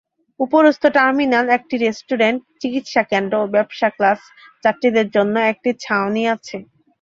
[0.39, 4.19] উপরন্তু, টার্মিনাল একটি রেস্টুরেন্ট, চিকিৎসা কেন্দ্র, এবং ব্যবসা ক্লাস
[4.63, 6.57] যাত্রীদের জন্য একটি ছাউনি আছে।